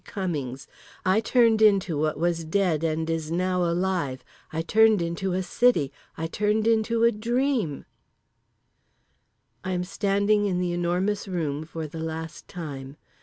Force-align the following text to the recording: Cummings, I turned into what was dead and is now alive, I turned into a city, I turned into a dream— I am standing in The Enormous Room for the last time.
Cummings, 0.03 0.67
I 1.05 1.19
turned 1.19 1.61
into 1.61 1.95
what 1.95 2.17
was 2.17 2.43
dead 2.43 2.83
and 2.83 3.07
is 3.07 3.31
now 3.31 3.61
alive, 3.63 4.23
I 4.51 4.63
turned 4.63 4.99
into 4.99 5.33
a 5.33 5.43
city, 5.43 5.91
I 6.17 6.25
turned 6.25 6.65
into 6.65 7.03
a 7.03 7.11
dream— 7.11 7.85
I 9.63 9.73
am 9.73 9.83
standing 9.83 10.47
in 10.47 10.57
The 10.59 10.73
Enormous 10.73 11.27
Room 11.27 11.63
for 11.65 11.85
the 11.85 11.99
last 11.99 12.47
time. 12.47 12.97